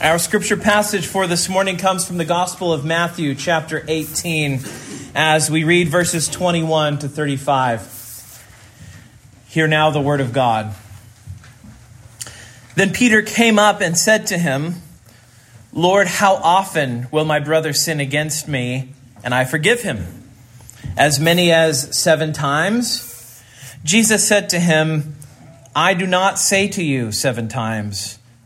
[0.00, 4.60] Our scripture passage for this morning comes from the Gospel of Matthew, chapter 18,
[5.14, 8.42] as we read verses 21 to 35.
[9.48, 10.74] Hear now the word of God.
[12.76, 14.76] Then Peter came up and said to him,
[15.70, 20.06] Lord, how often will my brother sin against me and I forgive him?
[20.96, 23.42] As many as seven times?
[23.84, 25.16] Jesus said to him,
[25.76, 28.16] I do not say to you seven times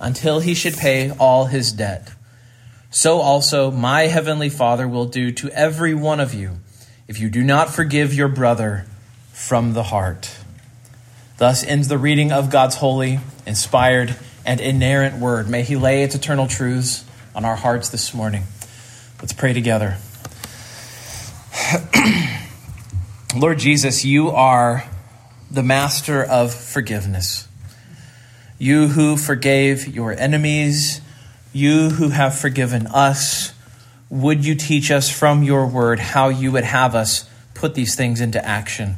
[0.00, 2.12] until he should pay all his debt.
[2.90, 6.58] So also my heavenly Father will do to every one of you
[7.06, 8.86] if you do not forgive your brother
[9.32, 10.36] from the heart.
[11.38, 15.48] Thus ends the reading of God's holy, inspired, and inerrant word.
[15.48, 17.04] May he lay its eternal truths
[17.34, 18.44] on our hearts this morning.
[19.20, 19.98] Let's pray together.
[23.36, 24.84] Lord Jesus, you are
[25.50, 27.47] the master of forgiveness.
[28.58, 31.00] You who forgave your enemies,
[31.52, 33.52] you who have forgiven us,
[34.10, 38.20] would you teach us from your word how you would have us put these things
[38.20, 38.96] into action?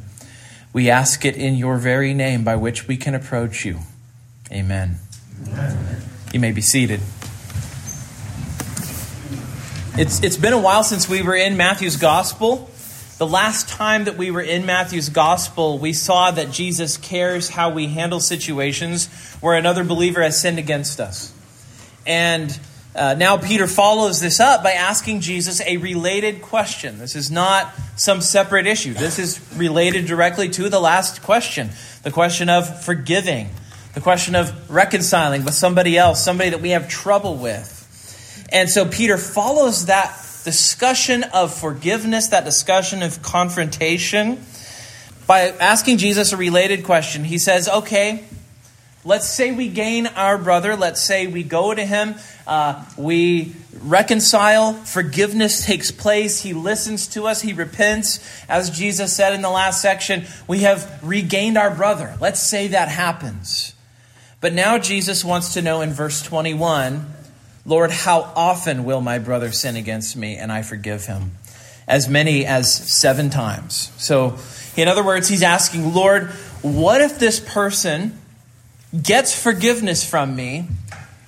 [0.73, 3.79] We ask it in your very name by which we can approach you.
[4.51, 4.97] Amen.
[5.47, 6.01] Amen.
[6.33, 7.01] You may be seated.
[9.97, 12.70] It's, it's been a while since we were in Matthew's gospel.
[13.21, 17.69] The last time that we were in Matthew's gospel, we saw that Jesus cares how
[17.69, 19.05] we handle situations
[19.41, 21.31] where another believer has sinned against us.
[22.07, 22.59] And
[22.95, 26.97] uh, now Peter follows this up by asking Jesus a related question.
[26.97, 28.95] This is not some separate issue.
[28.95, 31.69] This is related directly to the last question
[32.01, 33.51] the question of forgiving,
[33.93, 38.47] the question of reconciling with somebody else, somebody that we have trouble with.
[38.51, 44.43] And so Peter follows that discussion of forgiveness, that discussion of confrontation,
[45.27, 47.23] by asking Jesus a related question.
[47.23, 48.23] He says, Okay,
[49.05, 50.75] let's say we gain our brother.
[50.75, 52.15] Let's say we go to him.
[52.45, 54.73] Uh, we reconcile.
[54.73, 56.41] Forgiveness takes place.
[56.41, 57.41] He listens to us.
[57.41, 58.19] He repents.
[58.49, 62.15] As Jesus said in the last section, we have regained our brother.
[62.19, 63.73] Let's say that happens.
[64.41, 67.05] But now Jesus wants to know in verse 21
[67.65, 71.31] Lord, how often will my brother sin against me and I forgive him?
[71.87, 73.91] As many as seven times.
[73.97, 74.37] So,
[74.77, 76.29] in other words, he's asking, Lord,
[76.61, 78.17] what if this person
[79.01, 80.67] gets forgiveness from me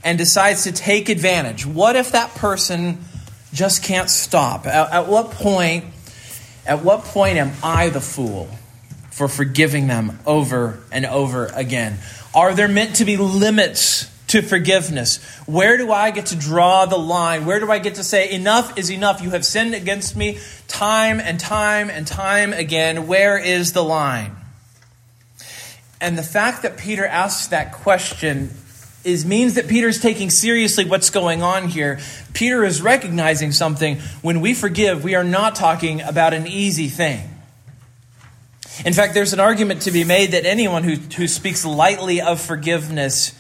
[0.04, 1.66] and decides to take advantage?
[1.66, 3.04] What if that person
[3.52, 4.66] just can't stop?
[4.66, 5.86] At, at what point
[6.66, 8.48] at what point am I the fool
[9.12, 11.98] for forgiving them over and over again?
[12.34, 15.24] Are there meant to be limits to forgiveness?
[15.46, 17.46] Where do I get to draw the line?
[17.46, 19.22] Where do I get to say, enough is enough?
[19.22, 23.06] You have sinned against me time and time and time again.
[23.06, 24.36] Where is the line?
[26.02, 28.50] And the fact that Peter asks that question
[29.04, 32.00] is means that Peter's taking seriously what's going on here.
[32.34, 34.00] Peter is recognizing something.
[34.24, 37.30] When we forgive, we are not talking about an easy thing.
[38.84, 42.42] In fact, there's an argument to be made that anyone who, who speaks lightly of
[42.42, 43.34] forgiveness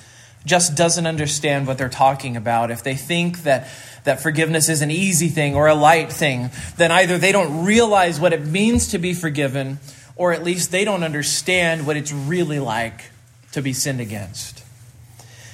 [0.46, 2.72] just doesn't understand what they're talking about.
[2.72, 3.68] If they think that,
[4.04, 8.20] that forgiveness is an easy thing or a light thing, then either they don't realize
[8.20, 9.80] what it means to be forgiven,
[10.16, 13.12] or at least they don't understand what it's really like
[13.54, 14.64] to be sinned against.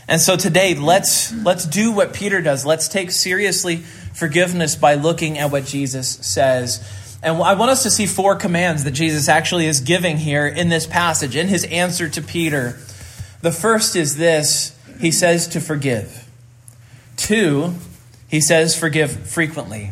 [0.07, 2.65] And so today, let's, let's do what Peter does.
[2.65, 6.83] Let's take seriously forgiveness by looking at what Jesus says.
[7.21, 10.69] And I want us to see four commands that Jesus actually is giving here in
[10.69, 12.79] this passage, in his answer to Peter.
[13.41, 16.27] The first is this He says to forgive.
[17.15, 17.73] Two,
[18.27, 19.91] He says forgive frequently.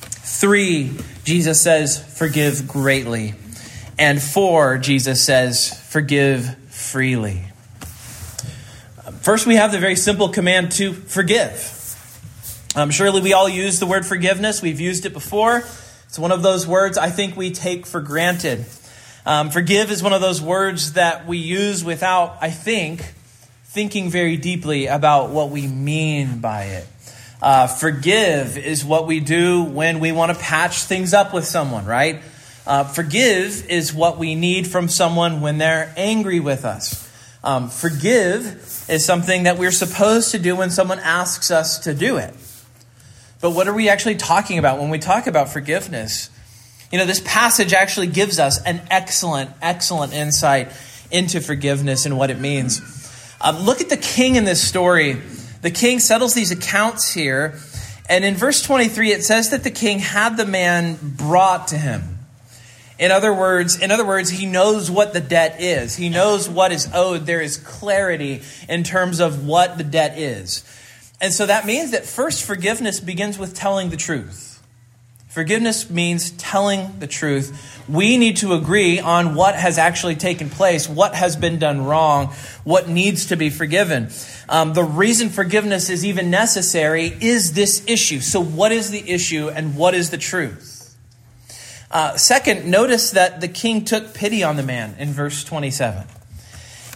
[0.00, 0.92] Three,
[1.24, 3.34] Jesus says forgive greatly.
[3.98, 7.44] And four, Jesus says forgive freely.
[9.20, 11.70] First, we have the very simple command to forgive.
[12.76, 14.60] Um, surely we all use the word forgiveness.
[14.60, 15.58] We've used it before.
[16.06, 18.66] It's one of those words I think we take for granted.
[19.24, 23.13] Um, forgive is one of those words that we use without, I think,
[23.74, 26.86] thinking very deeply about what we mean by it.
[27.42, 31.84] Uh, forgive is what we do when we want to patch things up with someone,
[31.84, 32.22] right?
[32.68, 37.10] Uh, forgive is what we need from someone when they're angry with us.
[37.42, 42.16] Um, forgive is something that we're supposed to do when someone asks us to do
[42.16, 42.32] it.
[43.40, 46.30] But what are we actually talking about when we talk about forgiveness?
[46.92, 50.68] You know, this passage actually gives us an excellent, excellent insight
[51.10, 53.03] into forgiveness and what it means.
[53.44, 55.20] Um, look at the king in this story.
[55.60, 57.58] The king settles these accounts here.
[58.08, 62.18] And in verse 23, it says that the king had the man brought to him.
[62.98, 65.94] In other words, in other words, he knows what the debt is.
[65.94, 67.26] He knows what is owed.
[67.26, 70.64] There is clarity in terms of what the debt is.
[71.20, 74.53] And so that means that first forgiveness begins with telling the truth.
[75.34, 77.82] Forgiveness means telling the truth.
[77.88, 82.28] We need to agree on what has actually taken place, what has been done wrong,
[82.62, 84.10] what needs to be forgiven.
[84.48, 88.20] Um, the reason forgiveness is even necessary is this issue.
[88.20, 90.96] So, what is the issue and what is the truth?
[91.90, 96.06] Uh, second, notice that the king took pity on the man in verse 27.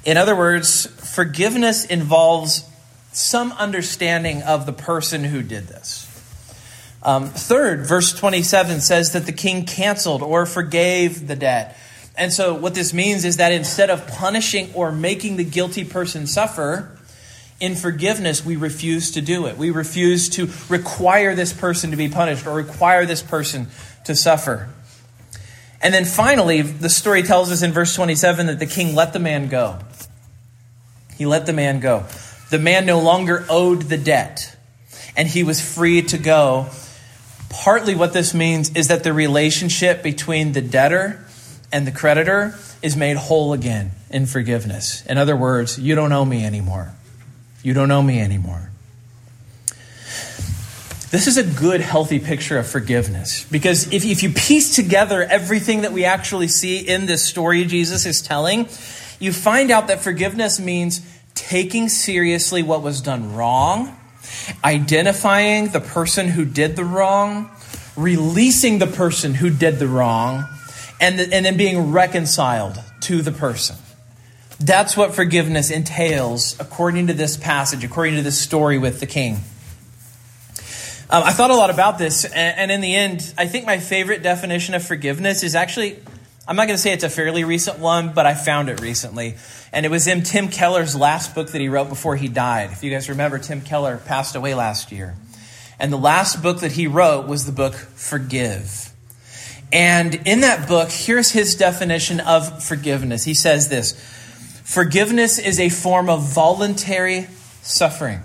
[0.04, 2.62] In other words, forgiveness involves
[3.10, 6.07] some understanding of the person who did this.
[7.08, 11.74] Um, third, verse 27 says that the king canceled or forgave the debt.
[12.18, 16.26] And so, what this means is that instead of punishing or making the guilty person
[16.26, 16.94] suffer,
[17.60, 19.56] in forgiveness, we refuse to do it.
[19.56, 23.68] We refuse to require this person to be punished or require this person
[24.04, 24.68] to suffer.
[25.80, 29.18] And then finally, the story tells us in verse 27 that the king let the
[29.18, 29.78] man go.
[31.16, 32.04] He let the man go.
[32.50, 34.54] The man no longer owed the debt,
[35.16, 36.68] and he was free to go.
[37.50, 41.24] Partly what this means is that the relationship between the debtor
[41.72, 45.04] and the creditor is made whole again in forgiveness.
[45.06, 46.92] In other words, you don't owe me anymore.
[47.62, 48.70] You don't owe me anymore.
[51.10, 53.46] This is a good, healthy picture of forgiveness.
[53.50, 58.04] Because if, if you piece together everything that we actually see in this story Jesus
[58.04, 58.68] is telling,
[59.18, 61.00] you find out that forgiveness means
[61.34, 63.97] taking seriously what was done wrong,
[64.64, 67.50] identifying the person who did the wrong,
[67.96, 70.44] releasing the person who did the wrong,
[71.00, 73.76] and, the, and then being reconciled to the person.
[74.60, 79.38] That's what forgiveness entails, according to this passage, according to this story with the king.
[81.10, 83.78] Um, I thought a lot about this, and, and in the end, I think my
[83.78, 85.98] favorite definition of forgiveness is actually,
[86.48, 89.34] I'm not going to say it's a fairly recent one, but I found it recently.
[89.70, 92.70] And it was in Tim Keller's last book that he wrote before he died.
[92.72, 95.14] If you guys remember, Tim Keller passed away last year.
[95.78, 98.94] And the last book that he wrote was the book Forgive.
[99.70, 103.24] And in that book, here's his definition of forgiveness.
[103.24, 103.92] He says this
[104.64, 107.26] Forgiveness is a form of voluntary
[107.60, 108.20] suffering.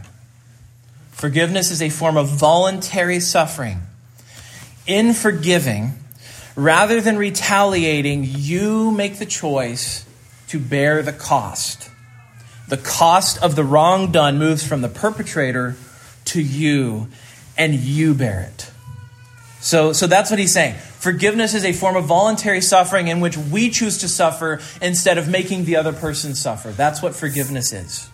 [1.12, 3.82] Forgiveness is a form of voluntary suffering.
[4.88, 5.92] In forgiving,
[6.56, 10.06] rather than retaliating, you make the choice
[10.48, 11.90] to bear the cost.
[12.68, 15.76] The cost of the wrong done moves from the perpetrator
[16.26, 17.08] to you,
[17.58, 18.72] and you bear it.
[19.60, 20.76] So, so that's what he's saying.
[20.76, 25.30] Forgiveness is a form of voluntary suffering in which we choose to suffer instead of
[25.30, 26.72] making the other person suffer.
[26.72, 28.10] That's what forgiveness is.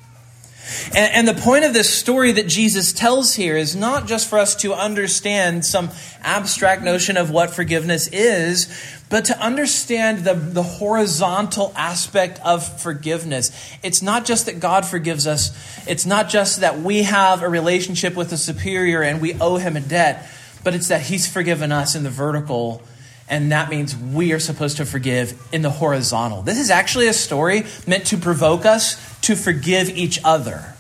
[0.96, 4.56] And, the point of this story that Jesus tells here is not just for us
[4.58, 5.90] to understand some
[6.22, 8.68] abstract notion of what forgiveness is,
[9.10, 13.52] but to understand the, the horizontal aspect of forgiveness.
[13.84, 15.52] It's not just that God forgives us,
[15.88, 19.76] it's not just that we have a relationship with a superior and we owe him
[19.76, 20.28] a debt,
[20.64, 22.82] but it's that he's forgiven us in the vertical
[23.30, 26.42] and that means we are supposed to forgive in the horizontal.
[26.42, 30.74] This is actually a story meant to provoke us to forgive each other.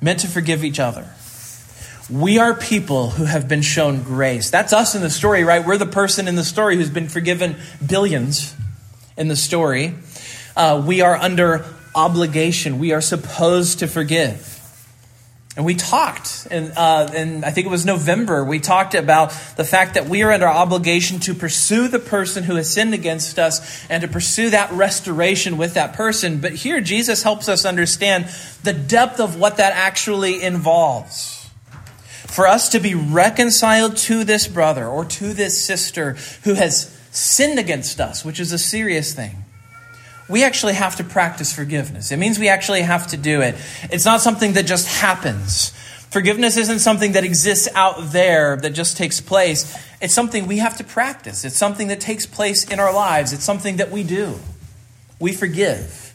[0.00, 1.08] Meant to forgive each other.
[2.10, 4.50] We are people who have been shown grace.
[4.50, 5.64] That's us in the story, right?
[5.64, 8.54] We're the person in the story who's been forgiven billions
[9.16, 9.94] in the story.
[10.54, 12.78] Uh, we are under obligation.
[12.78, 14.53] We are supposed to forgive.
[15.56, 19.64] And we talked, and, uh, and I think it was November, we talked about the
[19.64, 23.86] fact that we are under obligation to pursue the person who has sinned against us
[23.88, 26.40] and to pursue that restoration with that person.
[26.40, 28.26] But here, Jesus helps us understand
[28.64, 31.48] the depth of what that actually involves.
[32.26, 37.60] For us to be reconciled to this brother or to this sister who has sinned
[37.60, 39.43] against us, which is a serious thing
[40.28, 42.10] we actually have to practice forgiveness.
[42.10, 43.56] It means we actually have to do it.
[43.84, 45.70] It's not something that just happens.
[46.10, 49.76] Forgiveness isn't something that exists out there that just takes place.
[50.00, 51.44] It's something we have to practice.
[51.44, 53.32] It's something that takes place in our lives.
[53.32, 54.38] It's something that we do.
[55.18, 56.14] We forgive.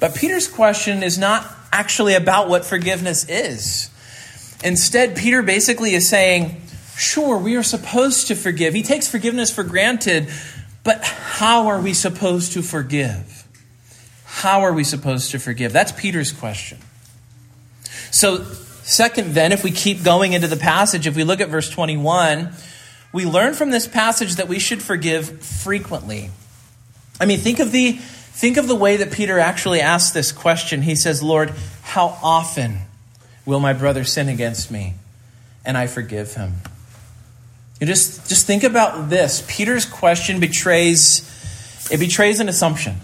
[0.00, 3.90] But Peter's question is not actually about what forgiveness is.
[4.64, 6.60] Instead, Peter basically is saying,
[6.96, 8.74] sure, we are supposed to forgive.
[8.74, 10.28] He takes forgiveness for granted,
[10.84, 13.46] but how are we supposed to forgive?
[14.24, 15.72] How are we supposed to forgive?
[15.72, 16.78] That's Peter's question.
[18.10, 18.44] So,
[18.82, 22.50] second, then, if we keep going into the passage, if we look at verse 21,
[23.12, 26.30] we learn from this passage that we should forgive frequently.
[27.20, 30.82] I mean, think of the think of the way that Peter actually asks this question.
[30.82, 32.78] He says, "Lord, how often
[33.44, 34.94] will my brother sin against me
[35.64, 36.62] and I forgive him?"
[37.80, 39.42] You just, just think about this.
[39.48, 41.26] Peter's question betrays,
[41.90, 42.96] it betrays an assumption.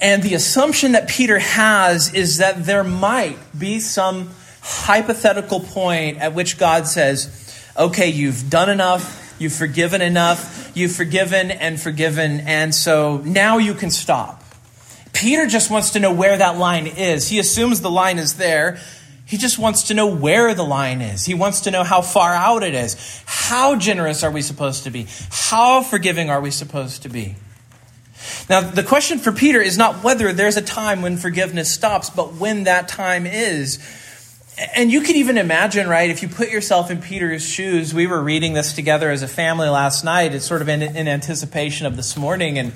[0.00, 6.34] And the assumption that Peter has is that there might be some hypothetical point at
[6.34, 12.74] which God says, okay, you've done enough, you've forgiven enough, you've forgiven and forgiven, and
[12.74, 14.42] so now you can stop.
[15.12, 17.28] Peter just wants to know where that line is.
[17.28, 18.78] He assumes the line is there.
[19.26, 21.24] He just wants to know where the line is.
[21.24, 23.22] He wants to know how far out it is.
[23.26, 25.08] How generous are we supposed to be?
[25.30, 27.34] How forgiving are we supposed to be?
[28.48, 32.34] Now, the question for Peter is not whether there's a time when forgiveness stops, but
[32.34, 33.80] when that time is.
[34.76, 38.22] And you can even imagine, right, if you put yourself in Peter's shoes, we were
[38.22, 40.34] reading this together as a family last night.
[40.34, 42.58] It's sort of in, in anticipation of this morning.
[42.58, 42.72] And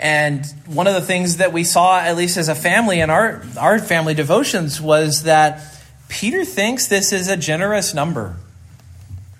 [0.00, 3.42] and one of the things that we saw, at least as a family in our,
[3.58, 5.73] our family devotions, was that
[6.14, 8.36] Peter thinks this is a generous number.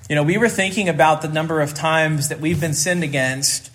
[0.09, 3.71] You know, we were thinking about the number of times that we've been sinned against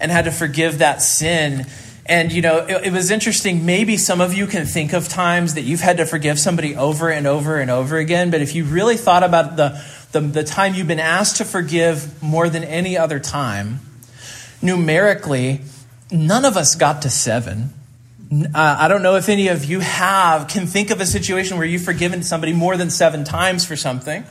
[0.00, 1.66] and had to forgive that sin.
[2.04, 3.64] And, you know, it, it, was interesting.
[3.64, 7.10] Maybe some of you can think of times that you've had to forgive somebody over
[7.10, 8.32] and over and over again.
[8.32, 9.80] But if you really thought about the,
[10.10, 13.78] the, the time you've been asked to forgive more than any other time,
[14.60, 15.60] numerically,
[16.10, 17.72] none of us got to seven.
[18.32, 21.66] Uh, I don't know if any of you have, can think of a situation where
[21.66, 24.24] you've forgiven somebody more than seven times for something.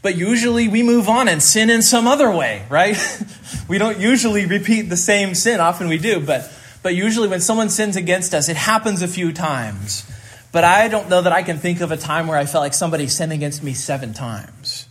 [0.00, 2.96] But usually we move on and sin in some other way, right?
[3.68, 5.58] we don't usually repeat the same sin.
[5.58, 6.52] Often we do, but,
[6.84, 10.08] but usually when someone sins against us, it happens a few times.
[10.52, 12.74] But I don't know that I can think of a time where I felt like
[12.74, 14.86] somebody sinned against me seven times.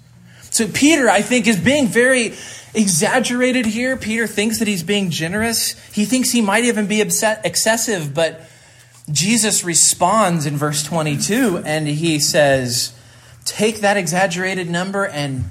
[0.50, 2.34] So Peter, I think, is being very
[2.74, 3.98] exaggerated here.
[3.98, 5.80] Peter thinks that he's being generous.
[5.94, 8.42] He thinks he might even be upset, excessive, but
[9.12, 12.94] Jesus responds in verse 22 and he says,
[13.44, 15.46] Take that exaggerated number and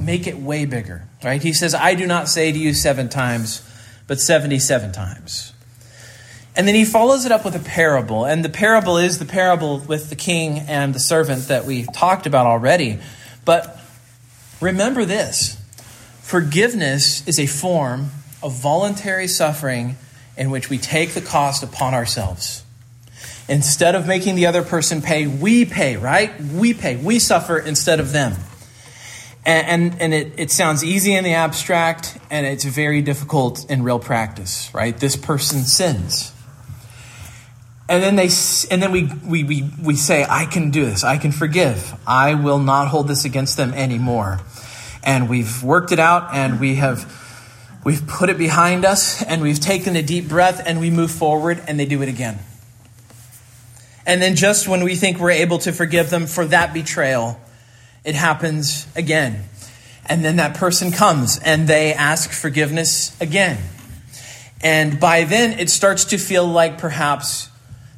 [0.00, 1.04] make it way bigger.
[1.22, 1.42] Right?
[1.42, 3.68] He says, I do not say to you seven times,
[4.06, 5.52] but 77 times.
[6.56, 8.24] And then he follows it up with a parable.
[8.24, 12.26] And the parable is the parable with the king and the servant that we talked
[12.26, 13.00] about already.
[13.44, 13.80] But
[14.60, 15.60] remember this
[16.24, 18.08] Forgiveness is a form
[18.42, 19.96] of voluntary suffering
[20.38, 22.64] in which we take the cost upon ourselves.
[23.46, 26.32] Instead of making the other person pay, we pay, right?
[26.40, 26.96] We pay.
[26.96, 28.32] We suffer instead of them.
[29.44, 33.82] And, and, and, it, it sounds easy in the abstract, and it's very difficult in
[33.82, 34.96] real practice, right?
[34.96, 36.32] This person sins.
[37.86, 38.30] And then, they,
[38.70, 41.04] and then we, we, we, we say, I can do this.
[41.04, 41.94] I can forgive.
[42.06, 44.40] I will not hold this against them anymore
[45.04, 47.12] and we've worked it out and we have
[47.84, 51.62] we've put it behind us and we've taken a deep breath and we move forward
[51.68, 52.38] and they do it again.
[54.06, 57.40] And then just when we think we're able to forgive them for that betrayal,
[58.04, 59.44] it happens again.
[60.06, 63.58] And then that person comes and they ask forgiveness again.
[64.62, 67.48] And by then it starts to feel like perhaps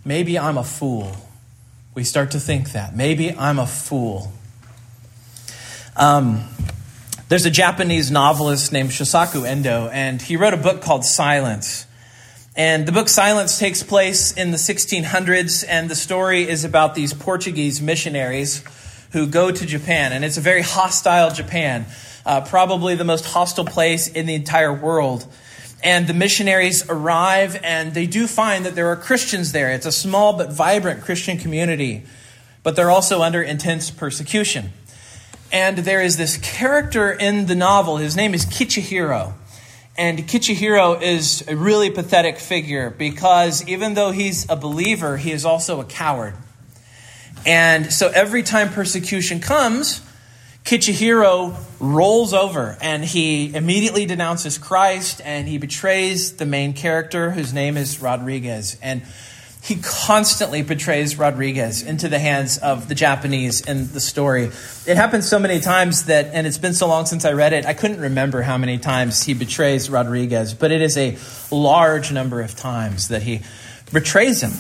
[0.05, 1.17] maybe I'm a fool.
[1.95, 2.95] We start to think that.
[2.95, 4.33] Maybe I'm a fool.
[5.97, 6.45] Um,
[7.29, 11.85] there's a Japanese novelist named Shusaku Endo, and he wrote a book called Silence.
[12.55, 17.13] And the book Silence takes place in the 1600s, and the story is about these
[17.13, 18.63] Portuguese missionaries
[19.11, 20.13] who go to Japan.
[20.13, 21.87] And it's a very hostile Japan,
[22.25, 25.27] uh, probably the most hostile place in the entire world.
[25.83, 29.73] And the missionaries arrive, and they do find that there are Christians there.
[29.73, 32.05] It's a small but vibrant Christian community.
[32.63, 34.73] but they're also under intense persecution.
[35.53, 37.99] And there is this character in the novel.
[37.99, 39.33] His name is Kichijiro.
[39.99, 45.45] And Kichijiro is a really pathetic figure because even though he's a believer, he is
[45.47, 46.35] also a coward.
[47.47, 50.03] And so every time persecution comes,
[50.65, 57.55] Kichijiro rolls over and he immediately denounces Christ and he betrays the main character whose
[57.55, 58.77] name is Rodrigues.
[58.83, 59.03] And
[59.67, 64.53] he constantly betrays Rodrigues into the hands of the Japanese in the story.
[64.87, 67.67] It happens so many times that, and it's been so long since I read it,
[67.67, 71.19] I couldn't remember how many times he betrays Rodrigues, but it is a
[71.51, 73.41] large number of times that he
[73.93, 74.53] betrays him.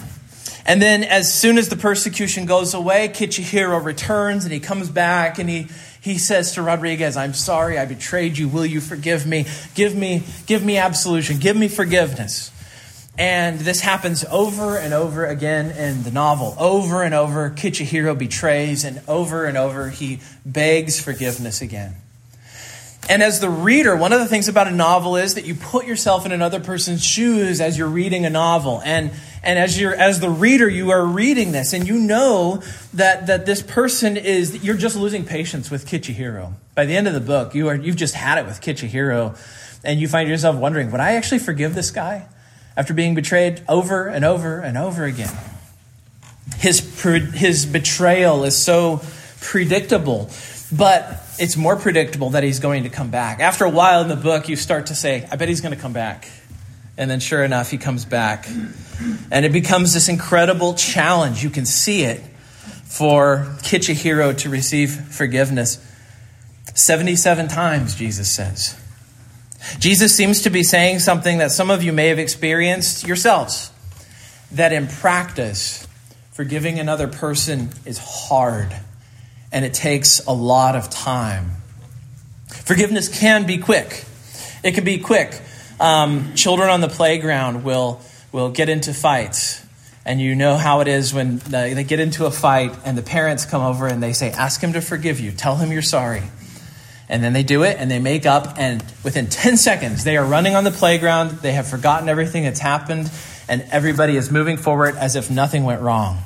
[0.66, 5.38] And then, as soon as the persecution goes away, Kichijiro returns and he comes back
[5.38, 5.68] and he,
[6.00, 8.48] he says to Rodrigues, I'm sorry I betrayed you.
[8.48, 9.46] Will you forgive me?
[9.76, 11.38] Give me, give me absolution.
[11.38, 12.50] Give me forgiveness.
[13.18, 16.54] And this happens over and over again in the novel.
[16.58, 21.94] Over and over, Kichijiro betrays, and over and over, he begs forgiveness again.
[23.08, 25.86] And as the reader, one of the things about a novel is that you put
[25.86, 28.82] yourself in another person's shoes as you're reading a novel.
[28.84, 29.12] And,
[29.44, 32.62] and as, you're, as the reader, you are reading this, and you know
[32.94, 36.54] that, that this person is, you're just losing patience with Kichijiro.
[36.74, 39.38] By the end of the book, you are, you've just had it with Kichijiro,
[39.84, 42.26] and you find yourself wondering, would I actually forgive this guy?
[42.76, 45.34] After being betrayed over and over and over again.
[46.58, 49.02] His, his betrayal is so
[49.40, 50.30] predictable,
[50.70, 53.40] but it's more predictable that he's going to come back.
[53.40, 55.80] After a while in the book, you start to say, I bet he's going to
[55.80, 56.28] come back.
[56.98, 58.48] And then, sure enough, he comes back.
[59.30, 61.42] And it becomes this incredible challenge.
[61.42, 62.22] You can see it
[62.84, 65.78] for Kichijiro to receive forgiveness.
[66.74, 68.80] 77 times, Jesus says.
[69.78, 73.70] Jesus seems to be saying something that some of you may have experienced yourselves
[74.52, 75.86] that in practice,
[76.32, 78.74] forgiving another person is hard
[79.52, 81.50] and it takes a lot of time.
[82.48, 84.04] Forgiveness can be quick.
[84.62, 85.40] It can be quick.
[85.78, 88.00] Um, children on the playground will,
[88.32, 89.64] will get into fights.
[90.04, 93.44] And you know how it is when they get into a fight and the parents
[93.44, 95.32] come over and they say, Ask him to forgive you.
[95.32, 96.22] Tell him you're sorry.
[97.08, 100.24] And then they do it and they make up, and within 10 seconds, they are
[100.24, 101.30] running on the playground.
[101.42, 103.10] They have forgotten everything that's happened,
[103.48, 106.18] and everybody is moving forward as if nothing went wrong.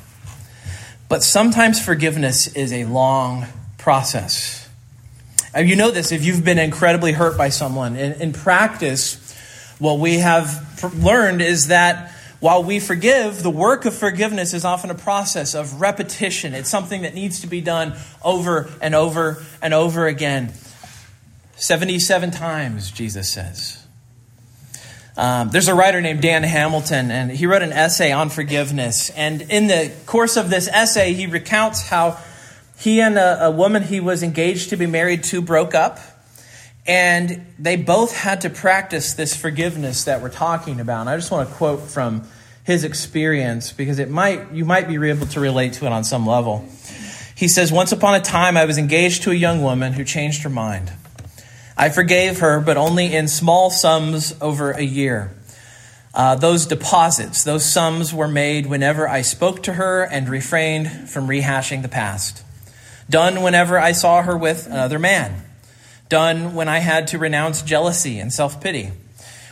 [1.07, 3.45] But sometimes forgiveness is a long
[3.77, 4.69] process.
[5.55, 7.97] You know this if you've been incredibly hurt by someone.
[7.97, 9.17] In, in practice,
[9.77, 14.89] what we have learned is that while we forgive, the work of forgiveness is often
[14.89, 16.55] a process of repetition.
[16.55, 20.51] It's something that needs to be done over and over and over again.
[21.61, 23.85] 77 times, Jesus says.
[25.15, 29.11] Um, there's a writer named Dan Hamilton, and he wrote an essay on forgiveness.
[29.11, 32.17] And in the course of this essay, he recounts how
[32.79, 35.99] he and a, a woman he was engaged to be married to broke up.
[36.87, 41.01] And they both had to practice this forgiveness that we're talking about.
[41.01, 42.23] And I just want to quote from
[42.63, 46.25] his experience because it might you might be able to relate to it on some
[46.25, 46.67] level.
[47.35, 50.41] He says, Once upon a time I was engaged to a young woman who changed
[50.41, 50.91] her mind.
[51.81, 55.31] I forgave her, but only in small sums over a year.
[56.13, 61.25] Uh, those deposits, those sums were made whenever I spoke to her and refrained from
[61.25, 62.43] rehashing the past.
[63.09, 65.41] Done whenever I saw her with another man.
[66.07, 68.91] Done when I had to renounce jealousy and self pity.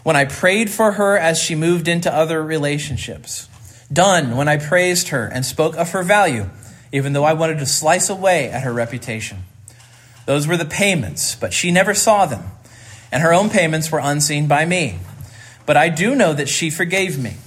[0.04, 3.50] When I prayed for her as she moved into other relationships.
[3.92, 6.48] Done when I praised her and spoke of her value,
[6.92, 9.46] even though I wanted to slice away at her reputation.
[10.30, 12.52] Those were the payments, but she never saw them,
[13.12, 15.00] and her own payments were unseen by me.
[15.66, 17.38] But I do know that she forgave me.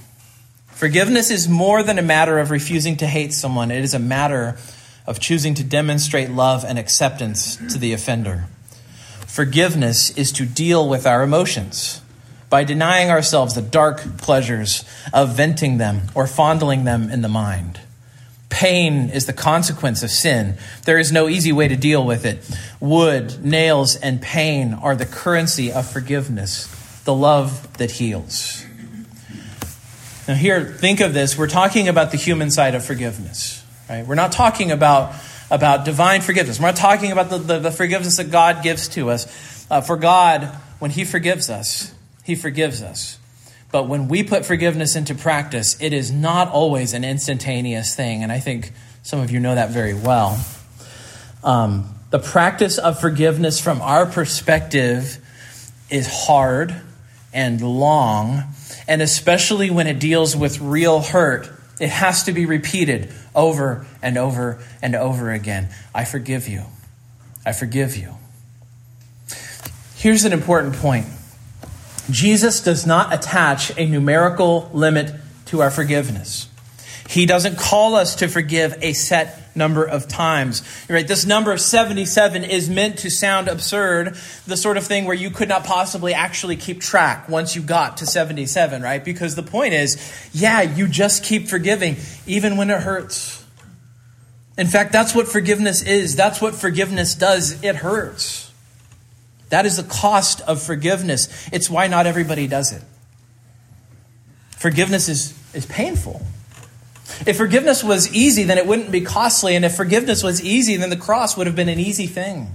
[0.67, 4.57] Forgiveness is more than a matter of refusing to hate someone, it is a matter
[5.07, 8.47] of choosing to demonstrate love and acceptance to the offender.
[9.27, 12.01] Forgiveness is to deal with our emotions
[12.49, 17.79] by denying ourselves the dark pleasures of venting them or fondling them in the mind.
[18.53, 20.57] Pain is the consequence of sin.
[20.85, 22.47] There is no easy way to deal with it.
[22.79, 26.67] Wood, nails, and pain are the currency of forgiveness,
[27.03, 28.63] the love that heals.
[30.27, 31.35] Now, here, think of this.
[31.35, 34.05] We're talking about the human side of forgiveness, right?
[34.05, 35.15] We're not talking about,
[35.49, 36.59] about divine forgiveness.
[36.59, 39.65] We're not talking about the, the, the forgiveness that God gives to us.
[39.71, 40.43] Uh, for God,
[40.77, 41.91] when He forgives us,
[42.23, 43.17] He forgives us.
[43.73, 48.21] But when we put forgiveness into practice, it is not always an instantaneous thing.
[48.21, 50.39] And I think some of you know that very well.
[51.43, 55.17] Um, the practice of forgiveness from our perspective
[55.89, 56.79] is hard
[57.33, 58.43] and long.
[58.87, 64.19] And especially when it deals with real hurt, it has to be repeated over and
[64.19, 66.65] over and over again I forgive you.
[67.43, 68.17] I forgive you.
[69.95, 71.07] Here's an important point
[72.09, 75.13] Jesus does not attach a numerical limit
[75.45, 76.49] to our forgiveness.
[77.07, 80.63] He doesn't call us to forgive a set number of times.
[80.89, 81.07] Right?
[81.07, 84.15] This number of 77 is meant to sound absurd,
[84.47, 87.97] the sort of thing where you could not possibly actually keep track once you got
[87.97, 89.03] to 77, right?
[89.03, 89.97] Because the point is,
[90.33, 93.45] yeah, you just keep forgiving even when it hurts.
[94.57, 96.15] In fact, that's what forgiveness is.
[96.15, 97.63] That's what forgiveness does.
[97.63, 98.42] It hurts.
[99.53, 101.29] That is the cost of forgiveness.
[101.53, 102.81] It's why not everybody does it.
[104.57, 106.25] Forgiveness is, is painful.
[107.27, 109.55] If forgiveness was easy, then it wouldn't be costly.
[109.55, 112.47] And if forgiveness was easy, then the cross would have been an easy thing.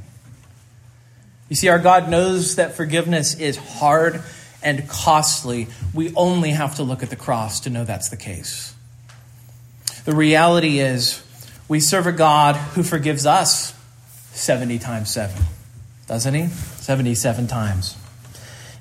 [1.49, 4.21] You see, our God knows that forgiveness is hard
[4.61, 5.69] and costly.
[5.95, 8.75] We only have to look at the cross to know that's the case.
[10.05, 11.23] The reality is,
[11.69, 13.73] we serve a God who forgives us
[14.33, 15.41] 70 times 7,
[16.09, 16.49] doesn't he?
[16.49, 17.97] 77 times.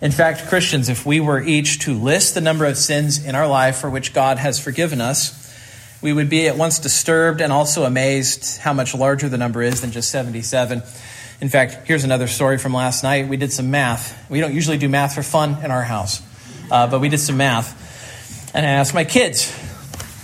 [0.02, 3.48] In fact, Christians, if we were each to list the number of sins in our
[3.48, 5.44] life for which God has forgiven us,
[6.02, 9.82] we would be at once disturbed and also amazed how much larger the number is
[9.82, 10.84] than just 77.
[11.42, 13.28] In fact, here's another story from last night.
[13.28, 14.30] We did some math.
[14.30, 16.22] We don't usually do math for fun in our house,
[16.70, 18.54] uh, but we did some math.
[18.56, 19.52] And I asked my kids,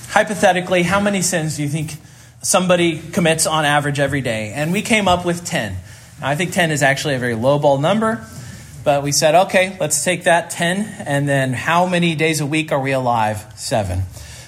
[0.10, 1.96] hypothetically, how many sins do you think
[2.44, 4.54] somebody commits on average every day?
[4.54, 5.76] And we came up with 10.
[6.22, 8.26] I think 10 is actually a very low ball number,
[8.84, 12.72] but we said, okay, let's take that 10, and then how many days a week
[12.72, 13.46] are we alive?
[13.56, 14.04] Seven.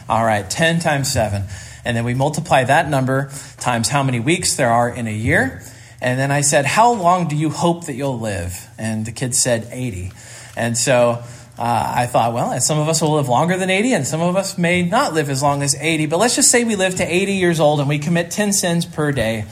[0.07, 1.43] All right, 10 times 7.
[1.85, 5.61] And then we multiply that number times how many weeks there are in a year.
[6.01, 8.67] And then I said, How long do you hope that you'll live?
[8.77, 10.11] And the kids said 80.
[10.57, 11.23] And so
[11.57, 14.35] uh, I thought, well, some of us will live longer than 80, and some of
[14.35, 16.07] us may not live as long as 80.
[16.07, 18.85] But let's just say we live to 80 years old and we commit 10 sins
[18.85, 19.45] per day.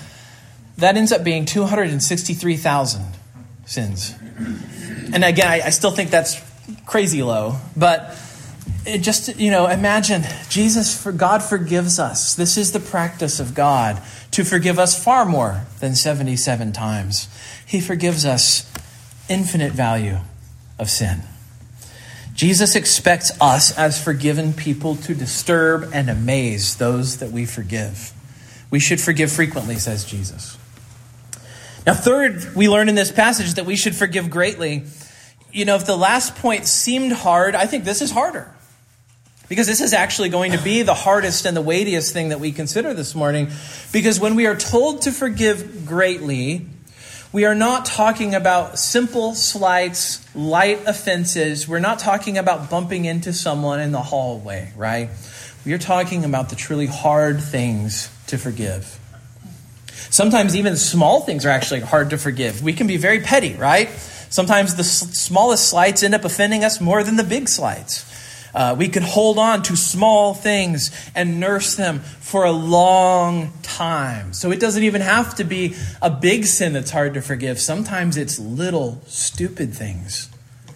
[0.77, 3.05] That ends up being 263,000
[3.65, 4.15] sins.
[5.13, 6.41] And again, I, I still think that's
[6.85, 7.57] crazy low.
[7.77, 8.17] But
[8.85, 12.35] it just, you know, imagine Jesus, for God forgives us.
[12.35, 17.29] This is the practice of God to forgive us far more than 77 times.
[17.65, 18.69] He forgives us
[19.29, 20.17] infinite value
[20.79, 21.23] of sin.
[22.33, 28.11] Jesus expects us as forgiven people to disturb and amaze those that we forgive.
[28.71, 30.57] We should forgive frequently, says Jesus.
[31.85, 34.83] Now, third, we learn in this passage that we should forgive greatly.
[35.51, 38.49] You know, if the last point seemed hard, I think this is harder.
[39.49, 42.53] Because this is actually going to be the hardest and the weightiest thing that we
[42.53, 43.49] consider this morning.
[43.91, 46.65] Because when we are told to forgive greatly,
[47.33, 51.67] we are not talking about simple slights, light offenses.
[51.67, 55.09] We're not talking about bumping into someone in the hallway, right?
[55.65, 58.99] We are talking about the truly hard things to forgive.
[60.09, 62.61] Sometimes even small things are actually hard to forgive.
[62.61, 63.89] We can be very petty, right?
[64.29, 68.09] Sometimes the smallest slights end up offending us more than the big slights.
[68.55, 74.33] Uh, we can hold on to small things and nurse them for a long time.
[74.33, 77.59] So it doesn't even have to be a big sin that's hard to forgive.
[77.59, 80.29] Sometimes it's little, stupid things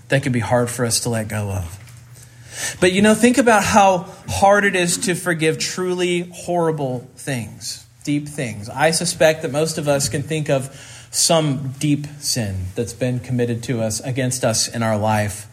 [0.10, 2.77] that can be hard for us to let go of.
[2.80, 8.30] But you know, think about how hard it is to forgive truly horrible things, deep
[8.30, 8.70] things.
[8.70, 10.74] I suspect that most of us can think of
[11.12, 15.48] some deep sin that's been committed to us against us in our life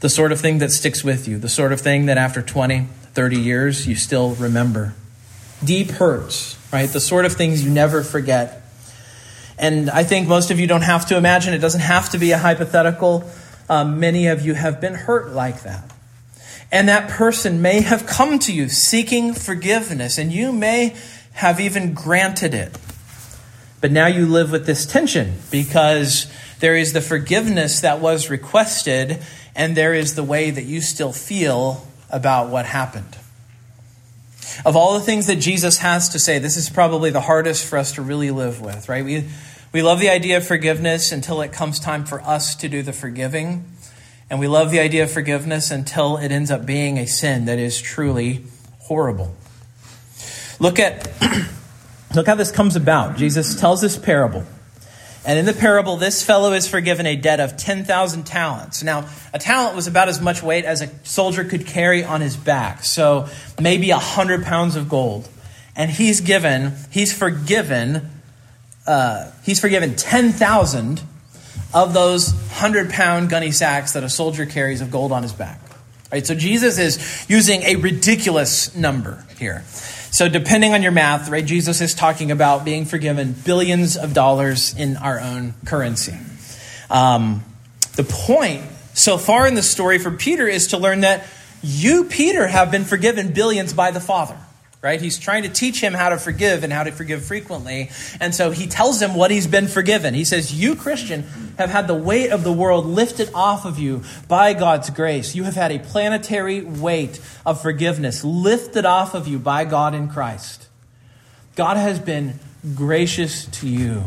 [0.00, 2.88] the sort of thing that sticks with you, the sort of thing that after 20,
[3.12, 4.92] 30 years you still remember.
[5.62, 6.88] Deep hurts, right?
[6.88, 8.62] The sort of things you never forget.
[9.56, 12.32] And I think most of you don't have to imagine, it doesn't have to be
[12.32, 13.30] a hypothetical.
[13.68, 15.84] Um, many of you have been hurt like that.
[16.72, 20.96] And that person may have come to you seeking forgiveness, and you may
[21.32, 22.76] have even granted it.
[23.80, 29.22] But now you live with this tension because there is the forgiveness that was requested,
[29.56, 33.16] and there is the way that you still feel about what happened.
[34.64, 37.78] Of all the things that Jesus has to say, this is probably the hardest for
[37.78, 39.04] us to really live with, right?
[39.04, 39.28] We,
[39.72, 42.92] we love the idea of forgiveness until it comes time for us to do the
[42.92, 43.64] forgiving.
[44.28, 47.58] And we love the idea of forgiveness until it ends up being a sin that
[47.58, 48.44] is truly
[48.80, 49.34] horrible.
[50.60, 51.10] Look at
[52.14, 53.16] look how this comes about.
[53.16, 54.44] Jesus tells this parable.
[55.24, 58.82] And in the parable, this fellow is forgiven a debt of 10,000 talents.
[58.82, 62.36] Now, a talent was about as much weight as a soldier could carry on his
[62.36, 62.84] back.
[62.84, 63.28] So
[63.60, 65.28] maybe 100 pounds of gold.
[65.76, 68.10] And he's given, he's forgiven,
[68.86, 71.02] uh, he's forgiven 10,000
[71.72, 75.60] of those 100 pound gunny sacks that a soldier carries of gold on his back.
[76.10, 76.26] Right?
[76.26, 79.64] So Jesus is using a ridiculous number here.
[80.10, 84.74] So, depending on your math, right, Jesus is talking about being forgiven billions of dollars
[84.76, 86.14] in our own currency.
[86.90, 87.44] Um,
[87.94, 91.26] the point so far in the story for Peter is to learn that
[91.62, 94.36] you, Peter, have been forgiven billions by the Father
[94.82, 95.00] right?
[95.00, 97.90] He's trying to teach him how to forgive and how to forgive frequently.
[98.18, 100.14] And so he tells him what he's been forgiven.
[100.14, 101.24] He says, You, Christian,
[101.58, 105.34] have had the weight of the world lifted off of you by God's grace.
[105.34, 110.08] You have had a planetary weight of forgiveness lifted off of you by God in
[110.08, 110.68] Christ.
[111.56, 112.38] God has been
[112.74, 114.02] gracious to you.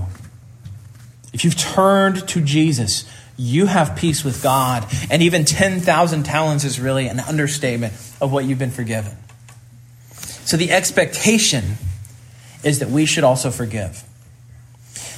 [1.34, 4.88] If you've turned to Jesus, you have peace with God.
[5.10, 9.18] And even 10,000 talents is really an understatement of what you've been forgiven.
[10.46, 11.78] So the expectation
[12.64, 14.04] is that we should also forgive.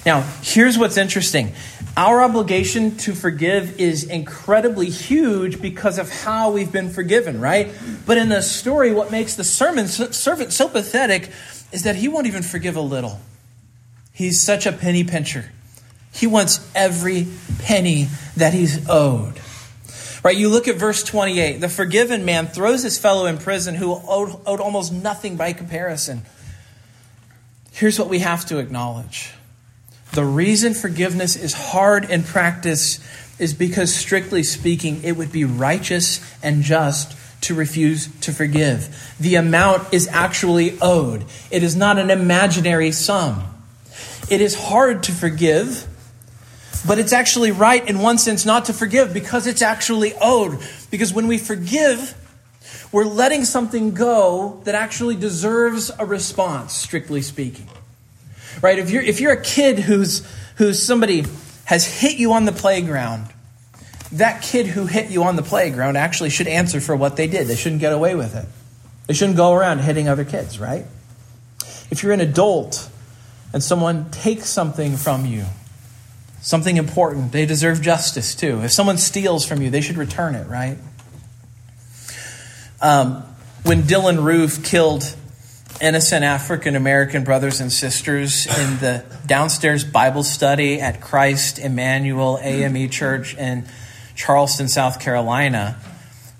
[0.06, 1.54] Now, here's what's interesting.
[1.98, 7.74] Our obligation to forgive is incredibly huge because of how we've been forgiven, right?
[8.06, 11.32] But in the story, what makes the sermon servant so pathetic
[11.72, 13.20] is that he won't even forgive a little.
[14.14, 15.52] He's such a penny pincher.
[16.14, 17.28] He wants every
[17.60, 18.08] penny
[18.38, 19.40] that he's owed.
[20.26, 20.36] Right?
[20.36, 21.62] You look at verse 28.
[21.62, 26.24] The forgiven man throws his fellow in prison who owed, owed almost nothing by comparison.
[27.72, 29.34] Here's what we have to acknowledge
[30.14, 33.00] the reason forgiveness is hard in practice
[33.38, 39.16] is because, strictly speaking, it would be righteous and just to refuse to forgive.
[39.20, 43.44] The amount is actually owed, it is not an imaginary sum.
[44.28, 45.88] It is hard to forgive
[46.86, 50.60] but it's actually right in one sense not to forgive because it's actually owed.
[50.92, 52.14] Because when we forgive,
[52.92, 57.68] we're letting something go that actually deserves a response, strictly speaking.
[58.62, 58.80] Right?
[58.80, 60.26] If you're, if you're a kid who's,
[60.58, 61.26] who's somebody
[61.66, 63.28] has hit you on the playground,
[64.14, 67.48] that kid who hit you on the playground actually should answer for what they did.
[67.48, 68.46] They shouldn't get away with it.
[69.08, 70.86] They shouldn't go around hitting other kids, right?
[71.92, 72.90] If you're an adult
[73.54, 75.46] and someone takes something from you,
[76.46, 77.32] something important.
[77.32, 78.62] They deserve justice too.
[78.62, 80.78] If someone steals from you, they should return it, right?
[82.80, 83.24] Um,
[83.64, 85.16] when Dylann Roof killed
[85.82, 92.92] innocent African American brothers and sisters in the downstairs Bible study at Christ Emanuel AME
[92.92, 93.66] Church in
[94.16, 95.80] Charleston, South Carolina,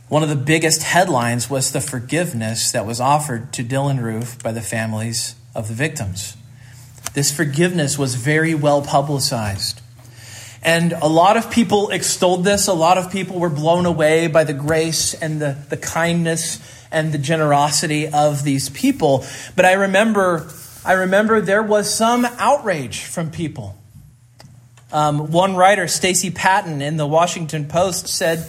[0.08, 4.52] one of the biggest headlines was the forgiveness that was offered to Dylann Roof by
[4.52, 6.38] the families of the victims.
[7.16, 9.82] This forgiveness was very well publicized.
[10.66, 12.68] And a lot of people extolled this.
[12.68, 16.60] A lot of people were blown away by the grace and the, the kindness
[16.92, 19.24] and the generosity of these people.
[19.56, 20.50] But I remember,
[20.84, 23.78] I remember there was some outrage from people.
[24.92, 28.44] Um, one writer, Stacey Patton, in the Washington Post, said